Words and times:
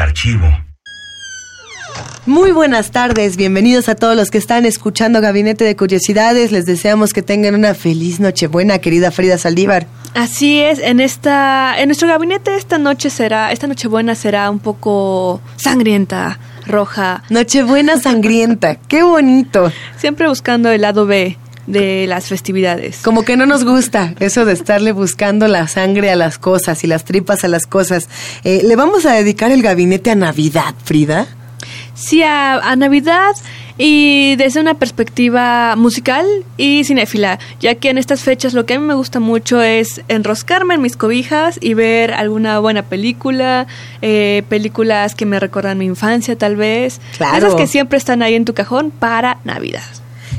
Archivo. 0.00 0.46
Muy 2.26 2.52
buenas 2.52 2.90
tardes, 2.90 3.36
bienvenidos 3.36 3.88
a 3.88 3.94
todos 3.94 4.14
los 4.14 4.30
que 4.30 4.38
están 4.38 4.66
escuchando 4.66 5.20
Gabinete 5.20 5.64
de 5.64 5.74
Curiosidades. 5.74 6.52
Les 6.52 6.66
deseamos 6.66 7.12
que 7.12 7.22
tengan 7.22 7.54
una 7.54 7.74
feliz 7.74 8.20
Nochebuena, 8.20 8.78
querida 8.78 9.10
Frida 9.10 9.38
Saldívar. 9.38 9.86
Así 10.14 10.60
es, 10.60 10.78
en 10.80 11.00
esta, 11.00 11.80
en 11.80 11.88
nuestro 11.88 12.08
gabinete 12.08 12.56
esta 12.56 12.78
noche 12.78 13.10
será, 13.10 13.52
esta 13.52 13.66
Nochebuena 13.66 14.14
será 14.14 14.50
un 14.50 14.58
poco 14.58 15.40
sangrienta, 15.56 16.38
roja, 16.66 17.22
Nochebuena 17.30 17.98
sangrienta, 17.98 18.74
qué 18.74 19.02
bonito. 19.02 19.72
siempre 19.96 20.28
buscando 20.28 20.70
el 20.70 20.82
lado 20.82 21.06
B 21.06 21.38
de 21.66 22.06
las 22.06 22.26
festividades. 22.26 22.98
Como 23.02 23.22
que 23.24 23.36
no 23.36 23.46
nos 23.46 23.64
gusta 23.64 24.14
eso 24.20 24.44
de 24.44 24.52
estarle 24.52 24.92
buscando 24.92 25.46
la 25.48 25.68
sangre 25.68 26.10
a 26.10 26.16
las 26.16 26.38
cosas 26.38 26.82
y 26.84 26.86
las 26.86 27.04
tripas 27.04 27.44
a 27.44 27.48
las 27.48 27.66
cosas. 27.66 28.08
Eh, 28.44 28.62
Le 28.64 28.76
vamos 28.76 29.06
a 29.06 29.12
dedicar 29.12 29.50
el 29.52 29.62
gabinete 29.62 30.10
a 30.10 30.14
Navidad, 30.14 30.74
Frida. 30.84 31.26
Sí, 31.94 32.22
a, 32.22 32.54
a 32.54 32.76
Navidad 32.76 33.34
y 33.76 34.36
desde 34.36 34.60
una 34.60 34.74
perspectiva 34.74 35.74
musical 35.76 36.26
y 36.56 36.84
cinéfila, 36.84 37.38
ya 37.60 37.74
que 37.76 37.90
en 37.90 37.98
estas 37.98 38.22
fechas 38.22 38.52
lo 38.54 38.64
que 38.66 38.74
a 38.74 38.78
mí 38.78 38.86
me 38.86 38.94
gusta 38.94 39.20
mucho 39.20 39.62
es 39.62 40.02
enroscarme 40.08 40.74
en 40.74 40.82
mis 40.82 40.96
cobijas 40.96 41.58
y 41.60 41.74
ver 41.74 42.12
alguna 42.12 42.58
buena 42.58 42.82
película, 42.82 43.66
eh, 44.02 44.42
películas 44.48 45.14
que 45.14 45.24
me 45.26 45.38
recuerdan 45.40 45.78
mi 45.78 45.86
infancia 45.86 46.36
tal 46.36 46.56
vez, 46.56 47.00
Claro. 47.16 47.38
esas 47.38 47.54
que 47.54 47.66
siempre 47.66 47.98
están 47.98 48.22
ahí 48.22 48.34
en 48.34 48.44
tu 48.44 48.54
cajón 48.54 48.90
para 48.90 49.38
Navidad. 49.44 49.82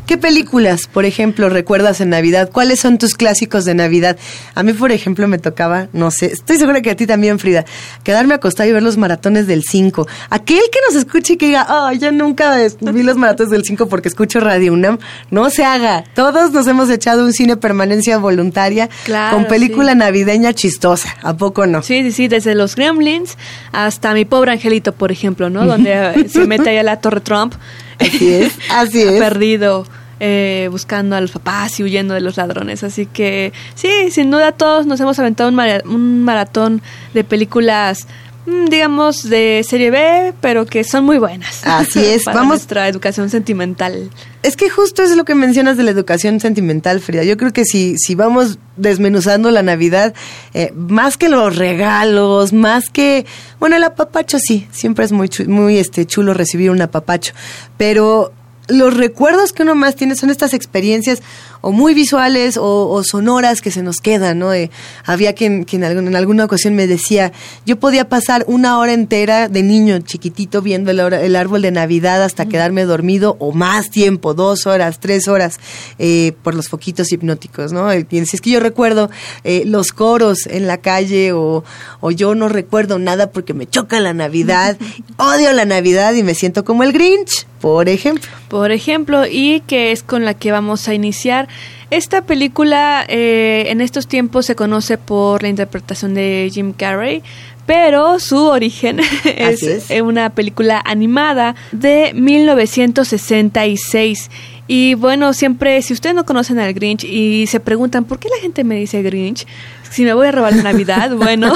¿Qué 0.05 0.17
películas, 0.17 0.87
por 0.91 1.05
ejemplo, 1.05 1.49
recuerdas 1.49 2.01
en 2.01 2.09
Navidad? 2.09 2.49
¿Cuáles 2.51 2.79
son 2.79 2.97
tus 2.97 3.15
clásicos 3.15 3.65
de 3.65 3.73
Navidad? 3.75 4.17
A 4.55 4.63
mí, 4.63 4.73
por 4.73 4.91
ejemplo, 4.91 5.27
me 5.27 5.37
tocaba, 5.37 5.87
no 5.93 6.11
sé, 6.11 6.27
estoy 6.27 6.57
segura 6.57 6.81
que 6.81 6.91
a 6.91 6.95
ti 6.95 7.07
también, 7.07 7.39
Frida, 7.39 7.65
quedarme 8.03 8.33
acostada 8.33 8.67
y 8.67 8.73
ver 8.73 8.83
los 8.83 8.97
maratones 8.97 9.47
del 9.47 9.63
5. 9.63 10.07
Aquel 10.29 10.61
que 10.71 10.79
nos 10.87 10.95
escuche 10.95 11.33
y 11.33 11.37
que 11.37 11.47
diga, 11.47 11.67
oh, 11.69 11.91
yo 11.93 12.11
nunca 12.11 12.57
vi 12.81 13.03
los 13.03 13.17
maratones 13.17 13.51
del 13.51 13.63
5 13.63 13.87
porque 13.87 14.09
escucho 14.09 14.39
Radio 14.39 14.73
UNAM, 14.73 14.99
no 15.29 15.49
se 15.49 15.63
haga. 15.63 16.03
Todos 16.13 16.51
nos 16.51 16.67
hemos 16.67 16.89
echado 16.89 17.23
un 17.23 17.33
cine 17.33 17.57
permanencia 17.57 18.17
voluntaria 18.17 18.89
Claro, 19.05 19.37
con 19.37 19.45
película 19.47 19.93
sí. 19.93 19.97
navideña 19.97 20.53
chistosa. 20.53 21.15
¿A 21.21 21.35
poco 21.37 21.65
no? 21.67 21.81
Sí, 21.81 22.03
sí, 22.03 22.11
sí, 22.11 22.27
desde 22.27 22.55
los 22.55 22.75
Gremlins 22.75 23.37
hasta 23.71 24.13
mi 24.13 24.25
pobre 24.25 24.51
angelito, 24.51 24.93
por 24.93 25.11
ejemplo, 25.11 25.49
¿no? 25.49 25.65
Donde 25.65 25.93
eh, 25.93 26.29
se 26.29 26.45
mete 26.47 26.69
ahí 26.69 26.77
a 26.77 26.83
la 26.83 26.99
Torre 26.99 27.21
Trump. 27.21 27.53
Así 28.01 28.33
es, 28.33 28.53
así 28.71 29.01
es. 29.01 29.19
Perdido, 29.19 29.85
eh, 30.19 30.67
buscando 30.71 31.15
a 31.15 31.21
los 31.21 31.31
papás 31.31 31.79
y 31.79 31.83
huyendo 31.83 32.13
de 32.13 32.21
los 32.21 32.37
ladrones. 32.37 32.83
Así 32.83 33.05
que, 33.05 33.53
sí, 33.75 34.11
sin 34.11 34.29
duda 34.31 34.51
todos 34.51 34.85
nos 34.85 34.99
hemos 34.99 35.17
aventado 35.19 35.49
un, 35.49 35.55
mara- 35.55 35.81
un 35.85 36.23
maratón 36.23 36.81
de 37.13 37.23
películas, 37.23 38.07
digamos, 38.45 39.29
de 39.29 39.63
serie 39.67 39.91
B, 39.91 40.33
pero 40.41 40.65
que 40.65 40.83
son 40.83 41.03
muy 41.05 41.17
buenas. 41.19 41.61
Así 41.65 41.99
es, 42.05 42.23
para 42.23 42.37
vamos- 42.37 42.49
nuestra 42.57 42.87
educación 42.87 43.29
sentimental. 43.29 44.09
Es 44.43 44.55
que 44.55 44.69
justo 44.69 45.03
es 45.03 45.15
lo 45.15 45.23
que 45.23 45.35
mencionas 45.35 45.77
de 45.77 45.83
la 45.83 45.91
educación 45.91 46.39
sentimental, 46.39 46.99
Frida. 46.99 47.23
Yo 47.23 47.37
creo 47.37 47.53
que 47.53 47.63
si, 47.65 47.95
si 47.97 48.15
vamos 48.15 48.57
desmenuzando 48.77 49.51
la 49.51 49.61
Navidad, 49.61 50.15
eh, 50.55 50.73
más 50.75 51.17
que 51.17 51.29
los 51.29 51.55
regalos, 51.55 52.51
más 52.51 52.89
que, 52.89 53.25
bueno, 53.59 53.75
el 53.75 53.83
apapacho 53.83 54.39
sí, 54.39 54.67
siempre 54.71 55.05
es 55.05 55.11
muy, 55.11 55.29
muy 55.47 55.77
este, 55.77 56.05
chulo 56.07 56.33
recibir 56.33 56.71
un 56.71 56.81
apapacho, 56.81 57.33
pero 57.77 58.33
los 58.67 58.95
recuerdos 58.95 59.53
que 59.53 59.63
uno 59.63 59.75
más 59.75 59.95
tiene 59.95 60.15
son 60.15 60.29
estas 60.29 60.53
experiencias 60.53 61.21
o 61.61 61.71
muy 61.71 61.93
visuales 61.93 62.57
o, 62.57 62.89
o 62.89 63.03
sonoras 63.03 63.61
que 63.61 63.71
se 63.71 63.83
nos 63.83 63.97
quedan, 63.97 64.39
¿no? 64.39 64.53
Eh, 64.53 64.71
había 65.05 65.33
quien, 65.33 65.63
quien 65.63 65.83
en 65.83 66.15
alguna 66.15 66.45
ocasión 66.45 66.75
me 66.75 66.87
decía, 66.87 67.31
yo 67.65 67.79
podía 67.79 68.09
pasar 68.09 68.43
una 68.47 68.79
hora 68.79 68.93
entera 68.93 69.47
de 69.47 69.61
niño 69.61 69.99
chiquitito 69.99 70.61
viendo 70.61 70.91
el, 70.91 70.99
el 70.99 71.35
árbol 71.35 71.61
de 71.61 71.71
Navidad 71.71 72.23
hasta 72.23 72.47
quedarme 72.47 72.85
dormido 72.85 73.35
o 73.39 73.51
más 73.51 73.91
tiempo, 73.91 74.33
dos 74.33 74.65
horas, 74.65 74.99
tres 74.99 75.27
horas, 75.27 75.59
eh, 75.99 76.33
por 76.43 76.55
los 76.55 76.67
foquitos 76.67 77.11
hipnóticos, 77.11 77.71
¿no? 77.73 77.93
Y 77.93 78.05
si 78.25 78.35
es 78.35 78.41
que 78.41 78.49
yo 78.49 78.59
recuerdo 78.59 79.09
eh, 79.43 79.63
los 79.65 79.91
coros 79.91 80.47
en 80.47 80.67
la 80.67 80.77
calle 80.77 81.31
o, 81.33 81.63
o 81.99 82.11
yo 82.11 82.33
no 82.35 82.49
recuerdo 82.49 82.97
nada 82.97 83.31
porque 83.31 83.53
me 83.53 83.67
choca 83.67 83.99
la 83.99 84.13
Navidad, 84.13 84.77
odio 85.17 85.51
la 85.53 85.65
Navidad 85.65 86.13
y 86.13 86.23
me 86.23 86.33
siento 86.33 86.65
como 86.65 86.83
el 86.83 86.91
Grinch, 86.91 87.45
por 87.61 87.87
ejemplo. 87.87 88.29
Por 88.49 88.71
ejemplo, 88.71 89.25
y 89.25 89.61
que 89.61 89.91
es 89.91 90.03
con 90.03 90.25
la 90.25 90.33
que 90.33 90.51
vamos 90.51 90.87
a 90.87 90.93
iniciar. 90.93 91.47
Esta 91.91 92.23
película 92.23 93.05
eh, 93.07 93.65
en 93.67 93.81
estos 93.81 94.07
tiempos 94.07 94.45
se 94.45 94.55
conoce 94.55 94.97
por 94.97 95.43
la 95.43 95.49
interpretación 95.49 96.13
de 96.13 96.49
Jim 96.51 96.73
Carrey, 96.73 97.21
pero 97.65 98.19
su 98.19 98.45
origen 98.45 98.99
es, 99.25 99.63
es. 99.63 99.89
una 100.01 100.29
película 100.31 100.81
animada 100.83 101.55
de 101.71 102.11
1966. 102.15 104.29
Y 104.73 104.93
bueno, 104.93 105.33
siempre, 105.33 105.81
si 105.81 105.91
ustedes 105.91 106.15
no 106.15 106.23
conocen 106.23 106.57
al 106.57 106.73
Grinch 106.73 107.03
y 107.03 107.45
se 107.47 107.59
preguntan 107.59 108.05
por 108.05 108.19
qué 108.19 108.29
la 108.29 108.41
gente 108.41 108.63
me 108.63 108.75
dice 108.75 109.01
Grinch, 109.01 109.45
si 109.89 110.05
me 110.05 110.13
voy 110.13 110.27
a 110.27 110.31
robar 110.31 110.55
la 110.55 110.63
Navidad, 110.63 111.11
bueno, 111.17 111.51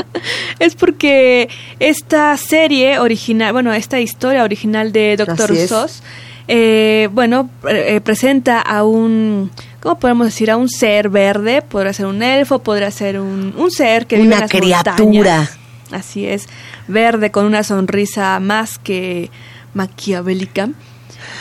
es 0.58 0.74
porque 0.74 1.50
esta 1.78 2.34
serie 2.38 3.00
original, 3.00 3.52
bueno, 3.52 3.70
esta 3.74 4.00
historia 4.00 4.44
original 4.44 4.92
de 4.92 5.16
Doctor. 5.18 5.54
Sos, 5.54 6.02
eh, 6.48 7.10
bueno, 7.12 7.50
eh, 7.68 8.00
presenta 8.02 8.62
a 8.62 8.82
un, 8.82 9.50
¿cómo 9.80 9.98
podemos 9.98 10.28
decir? 10.28 10.50
A 10.50 10.56
un 10.56 10.70
ser 10.70 11.10
verde, 11.10 11.60
podrá 11.60 11.92
ser 11.92 12.06
un 12.06 12.22
elfo, 12.22 12.60
podrá 12.60 12.90
ser 12.90 13.20
un, 13.20 13.52
un 13.58 13.70
ser 13.70 14.06
que 14.06 14.16
vive 14.16 14.28
Una 14.28 14.36
en 14.36 14.40
las 14.40 14.50
criatura. 14.50 15.04
montañas. 15.04 15.58
Así 15.90 16.26
es, 16.26 16.48
verde 16.88 17.30
con 17.30 17.44
una 17.44 17.62
sonrisa 17.62 18.40
más 18.40 18.78
que 18.78 19.30
maquiavélica. 19.74 20.70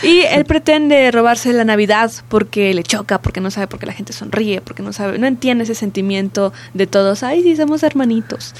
Y 0.01 0.21
él 0.21 0.45
pretende 0.45 1.09
robarse 1.11 1.53
la 1.53 1.63
Navidad 1.63 2.11
porque 2.29 2.73
le 2.73 2.83
choca, 2.83 3.19
porque 3.19 3.39
no 3.39 3.51
sabe 3.51 3.67
por 3.67 3.79
qué 3.79 3.85
la 3.85 3.93
gente 3.93 4.13
sonríe, 4.13 4.61
porque 4.61 4.83
no 4.83 4.93
sabe, 4.93 5.17
no 5.17 5.27
entiende 5.27 5.63
ese 5.63 5.75
sentimiento 5.75 6.53
de 6.73 6.87
todos, 6.87 7.23
ay, 7.23 7.41
sí, 7.43 7.55
somos 7.55 7.83
hermanitos. 7.83 8.53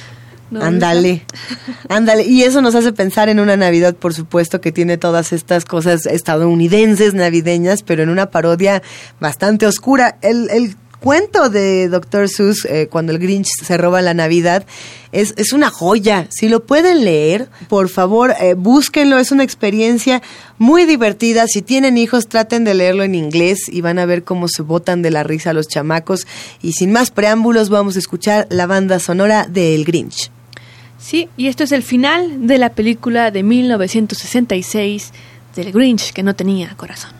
¿No? 0.52 0.62
Ándale, 0.62 1.26
ándale. 1.90 2.24
Y 2.24 2.44
eso 2.44 2.62
nos 2.62 2.76
hace 2.76 2.94
pensar 2.94 3.28
en 3.28 3.40
una 3.40 3.58
Navidad, 3.58 3.96
por 3.96 4.14
supuesto, 4.14 4.62
que 4.62 4.72
tiene 4.72 4.98
todas 4.98 5.34
estas 5.34 5.66
cosas 5.66 6.06
estadounidenses 6.06 7.16
navideñas, 7.16 7.82
pero 7.82 8.04
en 8.04 8.10
una 8.10 8.30
parodia 8.30 8.84
bastante 9.20 9.66
oscura. 9.66 10.18
El, 10.22 10.50
el 10.52 10.76
cuento 11.04 11.50
de 11.50 11.90
Dr. 11.90 12.30
Seuss, 12.30 12.64
eh, 12.64 12.88
cuando 12.90 13.12
el 13.12 13.20
Grinch 13.20 13.50
se 13.62 13.76
roba 13.76 14.02
la 14.02 14.14
Navidad, 14.14 14.66
es, 15.12 15.34
es 15.36 15.52
una 15.52 15.70
joya. 15.70 16.28
Si 16.30 16.48
lo 16.48 16.66
pueden 16.66 17.04
leer, 17.04 17.50
por 17.68 17.90
favor, 17.90 18.34
eh, 18.40 18.54
búsquenlo. 18.54 19.20
Es 19.20 19.34
una 19.34 19.44
experiencia 19.44 20.22
muy 20.58 20.86
divertida. 20.86 21.46
Si 21.48 21.62
tienen 21.62 21.98
hijos, 21.98 22.30
traten 22.30 22.64
de 22.64 22.74
leerlo 22.74 23.04
en 23.04 23.16
inglés 23.16 23.68
y 23.68 23.82
van 23.82 24.00
a 24.00 24.06
ver 24.06 24.24
cómo 24.24 24.48
se 24.48 24.62
botan 24.62 25.02
de 25.02 25.12
la 25.12 25.24
risa 25.24 25.52
los 25.52 25.68
chamacos. 25.68 26.26
Y 26.62 26.72
sin 26.72 26.94
más 26.94 27.12
preámbulos, 27.12 27.68
vamos 27.68 27.98
a 27.98 28.00
escuchar 28.00 28.48
la 28.50 28.66
banda 28.66 29.00
sonora 29.00 29.46
de 29.46 29.76
El 29.76 29.84
Grinch. 29.84 30.32
Sí, 31.00 31.28
y 31.36 31.48
esto 31.48 31.66
es 31.66 31.74
el 31.74 31.84
final 31.84 32.48
de 32.48 32.58
la 32.58 32.70
película 32.70 33.30
de 33.30 33.44
1966 33.44 35.12
del 35.54 35.74
Grinch 35.74 36.14
que 36.14 36.24
no 36.24 36.34
tenía 36.34 36.74
corazón. 36.78 37.12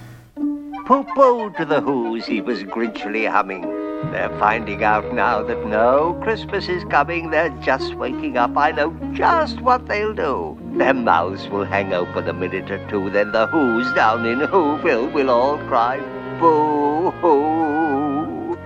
Pooh-pooh 0.86 1.52
to 1.58 1.66
the 1.66 1.80
Who's, 1.80 2.26
he 2.26 2.42
was 2.42 2.62
grinchily 2.64 3.26
humming. 3.26 3.64
They're 4.12 4.36
finding 4.40 4.84
out 4.84 5.14
now 5.14 5.42
that 5.44 5.66
no 5.66 6.20
Christmas 6.24 6.68
is 6.68 6.84
coming. 6.86 7.30
They're 7.30 7.50
just 7.62 7.96
waking 7.96 8.38
up. 8.38 8.58
I 8.58 8.72
know 8.72 8.92
just 9.14 9.62
what 9.62 9.88
they'll 9.88 10.14
do. 10.14 10.58
Their 10.74 10.94
mouths 10.94 11.48
will 11.50 11.66
hang 11.66 11.94
open 11.94 12.28
a 12.28 12.34
minute 12.34 12.70
or 12.70 12.86
two. 12.90 13.10
Then 13.10 13.32
the 13.32 13.48
Who's 13.48 13.92
down 13.94 14.26
in 14.26 14.40
Whoville 14.40 15.12
will 15.14 15.30
all 15.30 15.58
cry, 15.70 16.00
Boo-hoo. 16.40 17.54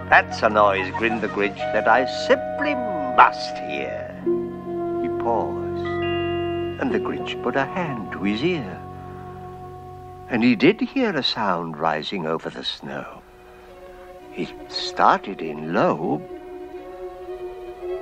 That's 0.10 0.42
a 0.42 0.50
noise, 0.50 0.90
grinned 0.98 1.22
the 1.22 1.28
Grinch, 1.28 1.58
that 1.74 1.88
I 1.88 2.06
simply 2.28 2.76
must 2.76 3.58
hear. 3.70 4.16
He 5.02 5.10
paused, 5.22 5.86
and 6.82 6.92
the 6.94 7.00
Grinch 7.00 7.42
put 7.44 7.56
a 7.58 7.66
hand 7.66 8.12
to 8.14 8.24
his 8.24 8.42
ear. 8.44 8.80
And 10.30 10.44
he 10.44 10.56
did 10.56 10.80
hear 10.82 11.16
a 11.16 11.24
sound 11.24 11.78
rising 11.78 12.26
over 12.26 12.50
the 12.50 12.64
snow. 12.64 13.17
It 14.38 14.54
started 14.72 15.42
in 15.42 15.74
low, 15.74 16.22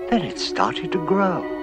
Then 0.09 0.21
it 0.21 0.37
started 0.37 0.91
to 0.91 1.05
grow. 1.07 1.54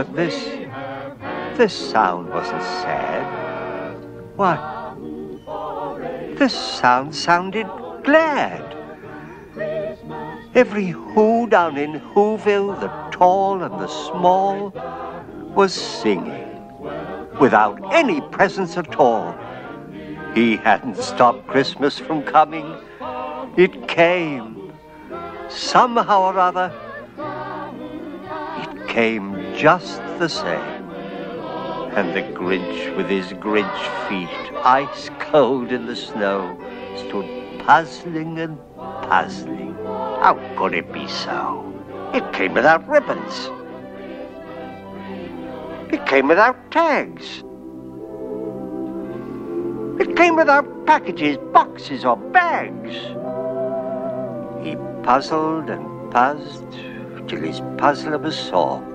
But 0.00 0.16
this, 0.16 0.44
this 1.58 1.74
sound 1.74 2.30
wasn't 2.30 2.62
sad. 2.62 3.22
What? 4.34 4.58
This 6.38 6.54
sound 6.54 7.14
sounded 7.14 7.66
glad. 8.02 8.64
Every 10.54 10.86
Who 10.86 11.46
down 11.48 11.76
in 11.76 12.00
Whoville, 12.00 12.80
the 12.80 12.88
tall 13.14 13.62
and 13.62 13.74
the 13.74 13.88
small, 13.88 14.72
was 15.54 15.74
singing 15.74 16.48
without 17.38 17.78
any 17.92 18.22
presents 18.22 18.78
at 18.78 18.96
all. 18.96 19.38
He 20.34 20.56
hadn't 20.56 20.96
stopped 20.96 21.46
Christmas 21.46 21.98
from 21.98 22.22
coming. 22.22 22.74
It 23.58 23.86
came. 23.86 24.72
Somehow 25.50 26.22
or 26.22 26.38
other, 26.38 26.72
it 28.62 28.88
came 28.88 29.39
just 29.60 29.98
the 30.18 30.28
same. 30.28 30.88
And 31.92 32.14
the 32.16 32.22
Grinch, 32.22 32.96
with 32.96 33.10
his 33.10 33.26
Grinch 33.34 34.08
feet 34.08 34.56
ice 34.64 35.10
cold 35.18 35.70
in 35.70 35.84
the 35.84 35.94
snow, 35.94 36.56
stood 36.96 37.28
puzzling 37.58 38.38
and 38.38 38.58
puzzling. 38.74 39.74
How 39.84 40.40
could 40.56 40.72
it 40.72 40.90
be 40.90 41.06
so? 41.06 41.74
It 42.14 42.32
came 42.32 42.54
without 42.54 42.88
ribbons. 42.88 43.50
It 45.92 46.06
came 46.06 46.28
without 46.28 46.56
tags. 46.70 47.42
It 50.00 50.16
came 50.16 50.36
without 50.36 50.86
packages, 50.86 51.36
boxes, 51.52 52.06
or 52.06 52.16
bags. 52.16 52.96
He 54.64 54.76
puzzled 55.02 55.68
and 55.68 56.10
puzzled 56.10 57.28
till 57.28 57.42
his 57.42 57.60
puzzler 57.76 58.16
was 58.16 58.38
sore. 58.38 58.89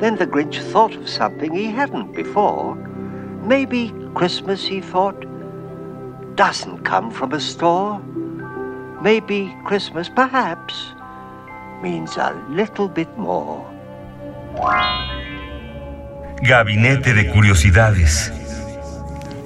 Then 0.00 0.16
the 0.16 0.26
Grinch 0.26 0.58
thought 0.72 0.94
of 0.96 1.08
something 1.08 1.52
he 1.54 1.66
hadn't 1.70 2.14
before. 2.14 2.74
Maybe 3.46 3.92
Christmas, 4.14 4.64
he 4.64 4.80
thought, 4.80 5.26
doesn't 6.36 6.84
come 6.84 7.10
from 7.10 7.32
a 7.32 7.40
store. 7.40 8.00
Maybe 9.02 9.54
Christmas, 9.66 10.08
perhaps, 10.08 10.74
means 11.82 12.16
a 12.16 12.32
little 12.50 12.88
bit 12.88 13.08
more. 13.18 13.62
Gabinete 16.42 17.12
de 17.14 17.30
Curiosidades. 17.30 18.32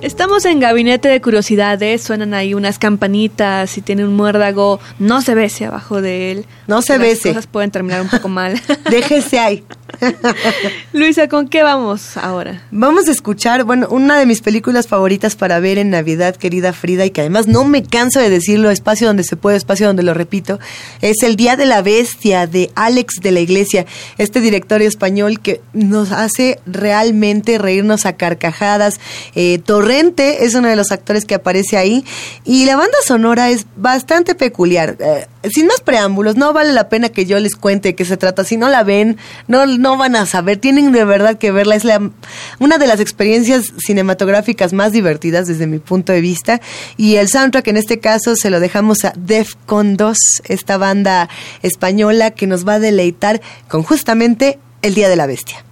Estamos 0.03 0.45
en 0.45 0.61
Gabinete 0.61 1.09
de 1.09 1.21
Curiosidades, 1.21 2.03
suenan 2.03 2.35
ahí 2.35 2.53
unas 2.53 2.79
campanitas 2.79 3.79
y 3.79 3.81
tiene 3.81 4.05
un 4.05 4.15
muérdago, 4.15 4.79
no 4.99 5.23
se 5.23 5.35
bese 5.35 5.65
abajo 5.65 6.03
de 6.03 6.31
él. 6.31 6.47
No 6.67 6.83
se 6.83 6.99
Las 6.99 7.03
bese. 7.09 7.29
cosas 7.31 7.47
pueden 7.47 7.71
terminar 7.71 8.03
un 8.03 8.09
poco 8.09 8.29
mal. 8.29 8.61
Déjese 8.91 9.39
ahí. 9.39 9.65
Luisa, 10.93 11.29
¿con 11.29 11.49
qué 11.49 11.63
vamos 11.63 12.17
ahora? 12.17 12.63
Vamos 12.71 13.09
a 13.09 13.11
escuchar, 13.11 13.65
bueno, 13.65 13.89
una 13.91 14.19
de 14.19 14.27
mis 14.27 14.41
películas 14.41 14.87
favoritas 14.87 15.37
para 15.37 15.61
ver 15.61 15.79
en 15.79 15.91
Navidad, 15.91 16.37
querida 16.37 16.73
Frida, 16.73 17.05
y 17.05 17.11
que 17.11 17.23
además 17.23 17.47
no 17.47 17.65
me 17.65 17.83
canso 17.83 18.21
de 18.21 18.31
decirlo, 18.31 18.71
espacio 18.71 19.07
donde 19.07 19.25
se 19.25 19.37
puede, 19.37 19.57
espacio 19.57 19.87
donde 19.87 20.03
lo 20.03 20.15
repito, 20.15 20.59
es 21.01 21.23
El 21.23 21.37
Día 21.37 21.57
de 21.57 21.67
la 21.67 21.83
Bestia 21.83 22.47
de 22.47 22.71
Alex 22.75 23.21
de 23.21 23.33
la 23.33 23.41
Iglesia, 23.41 23.87
este 24.19 24.41
director 24.41 24.83
español 24.83 25.41
que 25.41 25.61
nos 25.73 26.13
hace 26.13 26.59
realmente 26.67 27.59
reírnos 27.59 28.07
a 28.07 28.15
carcajadas. 28.15 29.01
Eh, 29.35 29.59
Torrente 29.65 30.45
es 30.45 30.55
uno 30.55 30.69
de 30.69 30.77
los 30.77 30.93
actores 30.93 31.25
que 31.25 31.35
aparece 31.35 31.77
ahí, 31.77 32.05
y 32.45 32.65
la 32.67 32.77
banda 32.77 32.97
sonora 33.05 33.51
es 33.51 33.67
bastante 33.77 34.35
peculiar. 34.35 34.97
Eh, 35.01 35.27
sin 35.53 35.67
más 35.67 35.81
preámbulos, 35.81 36.37
no 36.37 36.53
vale 36.53 36.73
la 36.73 36.89
pena 36.89 37.09
que 37.09 37.27
yo 37.27 37.39
les 37.39 37.57
cuente 37.57 37.91
de 37.91 37.95
qué 37.95 38.05
se 38.05 38.17
trata. 38.17 38.45
Si 38.45 38.57
no 38.57 38.69
la 38.69 38.83
ven, 38.83 39.19
no, 39.47 39.67
no 39.67 39.94
van 39.97 40.17
a 40.17 40.27
saber. 40.27 40.59
Tienen 40.59 40.93
de 40.93 41.05
verdad 41.05 41.39
que 41.39 41.53
verla. 41.53 41.75
Es 41.77 41.85
la, 41.85 42.11
una 42.59 42.79
de 42.79 42.87
las 42.87 43.01
experiencias 43.01 43.73
cinematográficas 43.79 44.73
más 44.73 44.93
divertidas 44.93 45.47
desde 45.47 45.67
mi 45.67 45.79
punto 45.79 46.13
de 46.13 46.21
vista. 46.21 46.61
Y 46.97 47.17
el 47.17 47.29
soundtrack 47.29 47.69
en 47.69 47.77
este 47.77 48.01
caso 48.01 48.37
se 48.37 48.51
lo 48.51 48.61
dejamos 48.61 49.05
a 49.05 49.13
Defcon 49.17 49.97
2, 49.97 50.19
esta 50.45 50.77
banda 50.79 51.29
española 51.63 52.31
que 52.31 52.47
nos 52.47 52.67
va 52.67 52.75
a 52.75 52.81
deleitar 52.81 53.41
con 53.69 53.83
justamente 53.83 54.59
El 54.83 54.95
Día 54.95 55.09
de 55.09 55.17
la 55.17 55.27
Bestia. 55.27 55.65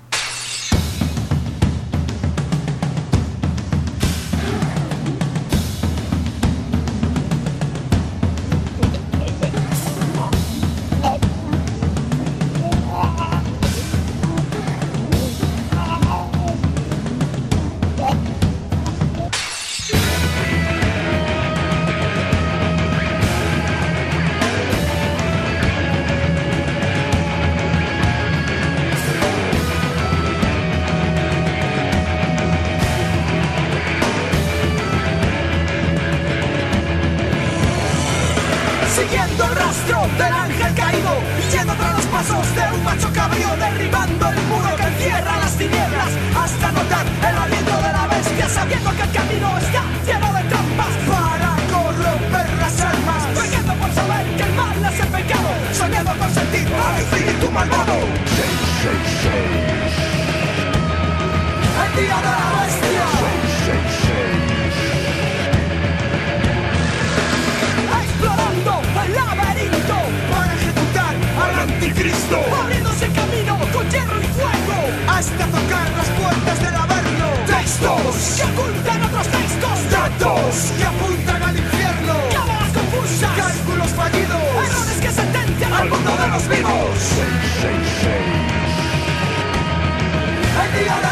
Al 56.92 57.00
espíritu 57.00 57.50
malvado 57.50 57.98
El 61.82 61.90
día 61.96 62.16
de 62.16 62.22
la 62.22 62.50
bestia 62.60 63.06
explorando 68.02 68.72
el 69.04 69.14
laberinto 69.14 69.98
para 70.30 70.54
ejecutar 70.54 71.14
al 71.42 71.54
anticristo, 71.60 72.38
abriéndose 72.62 73.06
camino 73.08 73.58
con 73.72 73.90
hierro 73.90 74.20
y 74.20 74.26
fuego 74.26 74.78
hasta 75.08 75.46
tocar 75.46 75.90
las 75.96 76.08
puertas 76.18 76.58
del 76.62 76.74
averno. 76.74 77.26
Textos 77.46 78.16
que 78.36 78.44
ocultan 78.44 79.02
otros 79.02 79.26
textos, 79.28 79.90
datos 79.90 80.72
que 80.76 80.84
apuntan 80.84 81.42
al 81.42 81.56
infierno, 81.56 82.14
cámaras 82.32 82.72
confusas, 82.72 83.30
cálculos 83.36 83.90
fallidos, 83.90 84.51
al 86.32 86.40
mundo 86.40 86.54
de 86.54 86.62
los 86.62 86.72
vivos. 90.88 91.11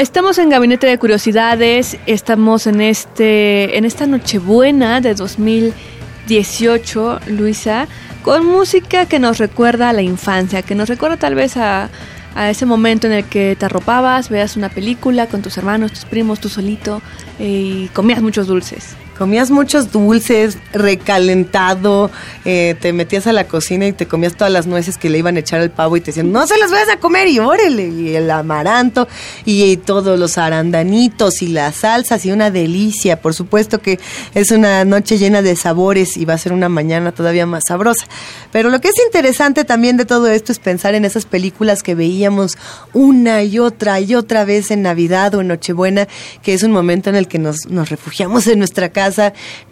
Estamos 0.00 0.38
en 0.38 0.48
Gabinete 0.48 0.86
de 0.86 0.98
Curiosidades, 0.98 1.98
estamos 2.06 2.66
en 2.66 2.80
este 2.80 3.76
en 3.76 3.84
esta 3.84 4.06
Nochebuena 4.06 5.02
de 5.02 5.14
2019 5.14 5.90
18, 6.26 7.20
Luisa, 7.26 7.86
con 8.22 8.46
música 8.46 9.04
que 9.04 9.18
nos 9.18 9.36
recuerda 9.36 9.90
a 9.90 9.92
la 9.92 10.00
infancia, 10.00 10.62
que 10.62 10.74
nos 10.74 10.88
recuerda 10.88 11.18
tal 11.18 11.34
vez 11.34 11.58
a, 11.58 11.90
a 12.34 12.48
ese 12.48 12.64
momento 12.64 13.08
en 13.08 13.12
el 13.12 13.24
que 13.24 13.56
te 13.58 13.66
arropabas, 13.66 14.30
veas 14.30 14.56
una 14.56 14.70
película 14.70 15.26
con 15.26 15.42
tus 15.42 15.58
hermanos, 15.58 15.92
tus 15.92 16.04
primos, 16.06 16.40
tú 16.40 16.48
solito 16.48 17.02
eh, 17.38 17.48
y 17.48 17.90
comías 17.92 18.22
muchos 18.22 18.46
dulces. 18.46 18.96
Comías 19.20 19.50
muchos 19.50 19.92
dulces, 19.92 20.56
recalentado, 20.72 22.10
eh, 22.46 22.74
te 22.80 22.94
metías 22.94 23.26
a 23.26 23.34
la 23.34 23.46
cocina 23.46 23.86
y 23.86 23.92
te 23.92 24.06
comías 24.06 24.34
todas 24.34 24.50
las 24.50 24.66
nueces 24.66 24.96
que 24.96 25.10
le 25.10 25.18
iban 25.18 25.36
a 25.36 25.40
echar 25.40 25.60
al 25.60 25.70
pavo 25.70 25.98
y 25.98 26.00
te 26.00 26.06
decían, 26.06 26.32
no 26.32 26.46
se 26.46 26.56
las 26.56 26.70
vayas 26.70 26.88
a 26.88 26.96
comer 26.96 27.28
y 27.28 27.38
órale, 27.38 27.88
y 27.88 28.16
el 28.16 28.30
amaranto 28.30 29.08
y, 29.44 29.64
y 29.64 29.76
todos 29.76 30.18
los 30.18 30.38
arandanitos 30.38 31.42
y 31.42 31.48
las 31.48 31.76
salsas 31.76 32.24
y 32.24 32.32
una 32.32 32.50
delicia. 32.50 33.20
Por 33.20 33.34
supuesto 33.34 33.82
que 33.82 34.00
es 34.34 34.52
una 34.52 34.86
noche 34.86 35.18
llena 35.18 35.42
de 35.42 35.54
sabores 35.54 36.16
y 36.16 36.24
va 36.24 36.32
a 36.32 36.38
ser 36.38 36.54
una 36.54 36.70
mañana 36.70 37.12
todavía 37.12 37.44
más 37.44 37.64
sabrosa. 37.68 38.06
Pero 38.52 38.70
lo 38.70 38.80
que 38.80 38.88
es 38.88 38.94
interesante 39.04 39.66
también 39.66 39.98
de 39.98 40.06
todo 40.06 40.28
esto 40.28 40.50
es 40.50 40.58
pensar 40.58 40.94
en 40.94 41.04
esas 41.04 41.26
películas 41.26 41.82
que 41.82 41.94
veíamos 41.94 42.56
una 42.94 43.42
y 43.42 43.58
otra 43.58 44.00
y 44.00 44.14
otra 44.14 44.46
vez 44.46 44.70
en 44.70 44.80
Navidad 44.80 45.34
o 45.34 45.42
en 45.42 45.48
Nochebuena, 45.48 46.08
que 46.42 46.54
es 46.54 46.62
un 46.62 46.72
momento 46.72 47.10
en 47.10 47.16
el 47.16 47.28
que 47.28 47.38
nos, 47.38 47.66
nos 47.68 47.90
refugiamos 47.90 48.46
en 48.46 48.58
nuestra 48.58 48.88
casa, 48.88 49.09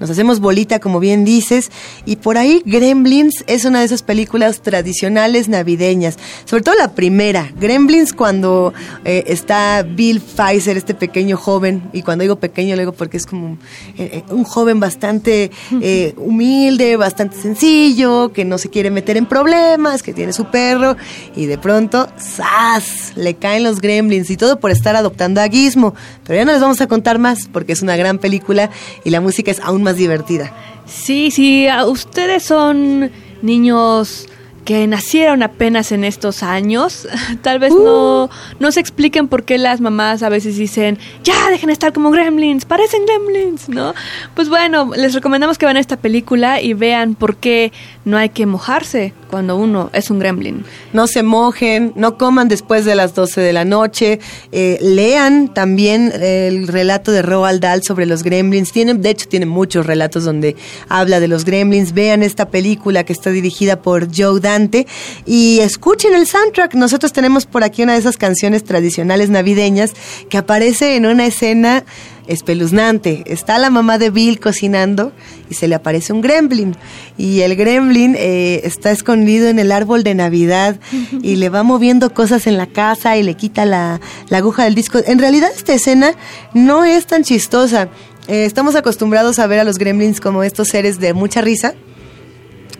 nos 0.01 0.11
hacemos 0.11 0.41
bolita, 0.41 0.79
como 0.79 1.01
bien 1.01 1.25
dices, 1.25 1.71
y 2.05 2.17
por 2.17 2.39
ahí 2.39 2.63
Gremlins 2.65 3.45
es 3.47 3.65
una 3.65 3.81
de 3.81 3.87
esas 3.87 4.03
películas 4.03 4.61
tradicionales 4.63 5.49
navideñas, 5.49 6.19
sobre 6.45 6.63
todo 6.63 6.75
la 6.75 6.95
primera, 6.95 7.51
Gremlins 7.59 8.13
cuando 8.13 8.73
eh, 9.05 9.25
está 9.27 9.83
Bill 9.83 10.21
Pfizer, 10.21 10.77
este 10.77 10.95
pequeño 10.95 11.37
joven, 11.37 11.83
y 11.93 12.03
cuando 12.03 12.23
digo 12.23 12.37
pequeño 12.37 12.75
lo 12.75 12.81
digo 12.81 12.93
porque 12.93 13.17
es 13.17 13.27
como 13.27 13.59
eh, 13.97 14.11
eh, 14.13 14.25
un 14.31 14.45
joven 14.45 14.81
bastante 14.81 15.51
eh, 15.81 16.15
humilde, 16.17 16.97
bastante 16.97 17.37
sencillo, 17.37 18.33
que 18.33 18.45
no 18.45 18.59
se 18.59 18.71
quiere 18.71 18.91
meter 18.91 19.17
en 19.17 19.27
problemas, 19.27 20.03
que 20.03 20.13
tiene 20.13 20.33
su 20.33 20.47
perro, 20.47 20.97
y 21.37 21.47
de 21.47 21.59
pronto, 21.59 22.09
¡zas! 22.19 23.13
Le 23.17 23.35
caen 23.35 23.65
los 23.65 23.81
gremlins 23.81 24.31
y 24.31 24.37
todo 24.37 24.61
por 24.61 24.71
estar 24.71 24.97
adoptando 24.97 25.41
a 25.41 25.49
Gizmo. 25.49 25.95
Pero 26.25 26.39
ya 26.39 26.45
no 26.45 26.53
les 26.53 26.61
vamos 26.61 26.81
a 26.81 26.87
contar 26.87 27.19
más 27.19 27.49
porque 27.53 27.73
es 27.73 27.83
una 27.83 27.97
gran 27.97 28.19
película 28.19 28.71
y 29.05 29.11
la 29.11 29.21
música 29.29 29.51
es 29.51 29.61
aún 29.61 29.83
más 29.83 29.97
divertida. 29.97 30.53
Sí, 30.87 31.31
sí, 31.31 31.69
ustedes 31.87 32.45
son 32.45 33.11
niños 33.43 34.27
que 34.65 34.87
nacieron 34.87 35.43
apenas 35.43 35.93
en 35.93 36.05
estos 36.05 36.43
años, 36.43 37.09
tal 37.43 37.59
vez 37.59 37.73
no, 37.73 38.29
no 38.59 38.73
se 38.73 38.81
expliquen 38.81 39.29
por 39.29 39.45
qué 39.45 39.57
las 39.57 39.81
mamás 39.81 40.23
a 40.23 40.29
veces 40.29 40.57
dicen, 40.57 40.99
ya 41.25 41.49
dejen 41.51 41.69
de 41.69 41.73
estar 41.73 41.93
como 41.93 42.11
gremlins, 42.11 42.65
parecen 42.65 43.07
gremlins, 43.07 43.69
¿no? 43.69 43.95
Pues 44.35 44.49
bueno, 44.49 44.91
les 44.95 45.15
recomendamos 45.15 45.57
que 45.57 45.65
vean 45.65 45.79
esta 45.79 45.97
película 45.97 46.61
y 46.61 46.75
vean 46.75 47.15
por 47.15 47.37
qué 47.37 47.73
no 48.09 48.17
hay 48.17 48.31
que 48.31 48.47
mojarse 48.47 49.13
cuando 49.29 49.57
uno 49.57 49.91
es 49.93 50.11
un 50.11 50.19
gremlin. 50.19 50.65
No 50.95 51.07
se 51.07 51.23
mojen, 51.23 51.93
no 51.95 52.17
coman 52.17 52.49
después 52.49 52.87
de 52.87 52.95
las 52.95 53.15
12 53.15 53.43
de 53.43 53.53
la 53.53 53.67
noche, 53.67 54.19
eh, 54.51 54.79
lean 54.81 55.53
también 55.53 56.11
el 56.19 56.69
relato 56.69 57.13
de 57.13 57.21
Roald 57.21 57.61
Dahl 57.61 57.83
sobre 57.83 58.07
los 58.07 58.23
gremlins. 58.23 58.73
Tiene, 58.73 58.95
de 58.95 59.11
hecho, 59.11 59.29
tiene 59.29 59.45
muchos 59.45 59.85
relatos 59.85 60.25
donde 60.25 60.57
habla 60.89 61.21
de 61.21 61.29
los 61.29 61.45
gremlins. 61.45 61.93
Vean 61.93 62.23
esta 62.23 62.49
película 62.49 63.05
que 63.05 63.13
está 63.13 63.29
dirigida 63.29 63.83
por 63.83 64.09
Joe 64.11 64.41
Dante 64.41 64.87
y 65.27 65.59
escuchen 65.59 66.15
el 66.15 66.27
soundtrack. 66.27 66.77
Nosotros 66.77 67.13
tenemos 67.13 67.45
por 67.45 67.63
aquí 67.63 67.83
una 67.83 67.93
de 67.93 67.99
esas 67.99 68.17
canciones 68.17 68.65
tradicionales 68.65 69.29
navideñas 69.29 69.93
que 70.31 70.39
aparece 70.39 70.97
en 70.97 71.05
una 71.05 71.27
escena 71.27 71.85
espeluznante. 72.29 73.25
Está 73.27 73.59
la 73.59 73.71
mamá 73.71 73.99
de 73.99 74.11
Bill 74.11 74.39
cocinando 74.39 75.13
y 75.51 75.55
se 75.55 75.67
le 75.67 75.75
aparece 75.75 76.13
un 76.13 76.21
gremlin. 76.21 76.77
Y 77.17 77.41
el 77.41 77.57
gremlin 77.57 78.15
eh, 78.17 78.61
está 78.65 78.93
escondido 78.93 79.49
en 79.49 79.59
el 79.59 79.73
árbol 79.73 80.05
de 80.05 80.15
Navidad 80.15 80.79
y 81.23 81.37
le 81.37 81.49
va 81.49 81.63
moviendo 81.65 82.15
cosas 82.15 82.47
en 82.47 82.57
la 82.57 82.67
casa 82.67 83.17
y 83.17 83.23
le 83.23 83.35
quita 83.35 83.65
la, 83.65 84.01
la 84.29 84.39
aguja 84.39 84.65
del 84.65 84.75
disco. 84.75 84.99
En 85.05 85.19
realidad 85.19 85.51
esta 85.55 85.75
escena 85.75 86.13
no 86.55 86.85
es 86.85 87.07
tan 87.07 87.25
chistosa. 87.25 87.89
Eh, 88.29 88.45
estamos 88.45 88.77
acostumbrados 88.77 89.39
a 89.39 89.47
ver 89.47 89.59
a 89.59 89.65
los 89.65 89.79
gremlins 89.79 90.21
como 90.21 90.43
estos 90.43 90.69
seres 90.69 91.01
de 91.01 91.15
mucha 91.15 91.41
risa. 91.41 91.75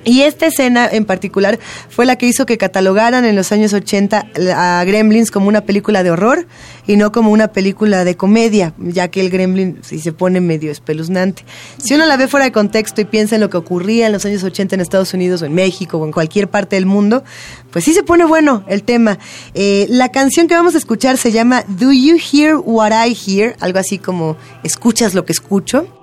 Y 0.09 0.23
esta 0.23 0.47
escena 0.47 0.89
en 0.91 1.05
particular 1.05 1.59
fue 1.91 2.07
la 2.07 2.17
que 2.17 2.25
hizo 2.25 2.47
que 2.47 2.57
catalogaran 2.57 3.27
en 3.27 3.37
los 3.37 3.53
años 3.53 3.75
80 3.75 4.29
a 4.57 4.83
Gremlins 4.87 5.31
como 5.31 5.49
una 5.49 5.61
película 5.61 6.03
de 6.03 6.11
horror 6.11 6.47
y 6.87 6.97
no 6.97 7.13
como 7.13 7.31
una 7.31 7.49
película 7.49 8.05
de 8.05 8.17
comedia, 8.17 8.73
ya 8.79 9.09
que 9.09 9.21
el 9.21 9.29
Gremlin 9.29 9.81
sí 9.83 9.99
se 9.99 10.15
pone 10.15 10.41
medio 10.41 10.73
espeluznante. 10.73 11.45
Si 11.77 11.93
uno 11.93 12.07
la 12.07 12.17
ve 12.17 12.27
fuera 12.27 12.47
de 12.47 12.53
contexto 12.53 13.03
y 13.03 13.05
piensa 13.05 13.35
en 13.35 13.43
lo 13.43 13.51
que 13.51 13.59
ocurría 13.59 14.07
en 14.07 14.15
los 14.15 14.25
años 14.25 14.43
80 14.43 14.77
en 14.77 14.81
Estados 14.81 15.13
Unidos 15.13 15.43
o 15.43 15.45
en 15.45 15.53
México 15.53 15.99
o 15.99 16.07
en 16.07 16.13
cualquier 16.13 16.49
parte 16.49 16.77
del 16.77 16.87
mundo, 16.87 17.23
pues 17.71 17.85
sí 17.85 17.93
se 17.93 18.03
pone 18.03 18.25
bueno 18.25 18.65
el 18.67 18.85
tema. 18.85 19.19
Eh, 19.53 19.89
la 19.91 20.11
canción 20.11 20.49
que 20.49 20.55
vamos 20.55 20.75
a 20.75 20.79
escuchar 20.79 21.19
se 21.19 21.33
llama 21.33 21.65
Do 21.69 21.93
You 21.93 22.17
Hear 22.17 22.57
What 22.57 22.93
I 23.07 23.15
Hear? 23.15 23.57
Algo 23.61 23.79
así 23.79 23.99
como 23.99 24.39
¿Escuchas 24.63 25.13
lo 25.13 25.27
que 25.27 25.33
escucho? 25.33 25.98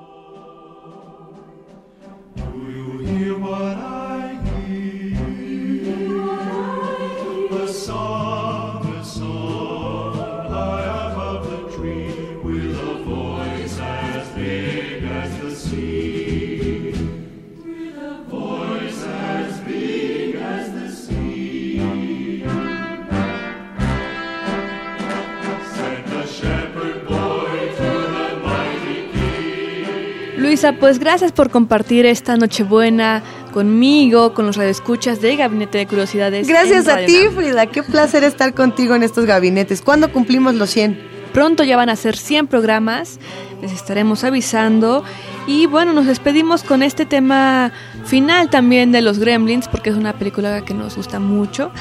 Luisa, 30.37 30.73
pues 30.73 30.99
gracias 30.99 31.31
por 31.31 31.49
compartir 31.49 32.05
esta 32.05 32.35
Nochebuena 32.35 33.23
conmigo, 33.53 34.33
con 34.33 34.45
los 34.45 34.57
radioescuchas 34.57 35.21
de 35.21 35.37
Gabinete 35.37 35.77
de 35.77 35.87
Curiosidades. 35.87 36.47
Gracias 36.47 36.87
a 36.89 37.05
ti. 37.05 37.17
Frida. 37.33 37.67
Qué 37.67 37.83
placer 37.83 38.23
estar 38.23 38.53
contigo 38.53 38.95
en 38.95 39.03
estos 39.03 39.25
gabinetes. 39.25 39.81
¿Cuándo 39.81 40.11
cumplimos 40.11 40.55
los 40.55 40.69
100? 40.71 41.15
Pronto 41.31 41.63
ya 41.63 41.77
van 41.77 41.89
a 41.89 41.95
ser 41.95 42.17
100 42.17 42.47
programas, 42.47 43.19
les 43.61 43.71
estaremos 43.71 44.23
avisando. 44.23 45.03
Y 45.47 45.67
bueno, 45.67 45.93
nos 45.93 46.05
despedimos 46.05 46.63
con 46.63 46.83
este 46.83 47.05
tema 47.05 47.71
final 48.05 48.49
también 48.49 48.91
de 48.91 49.01
los 49.01 49.19
Gremlins, 49.19 49.67
porque 49.67 49.89
es 49.89 49.95
una 49.95 50.17
película 50.17 50.63
que 50.65 50.73
nos 50.73 50.95
gusta 50.97 51.19
mucho. 51.19 51.71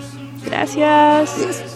Gracias. 0.45 1.76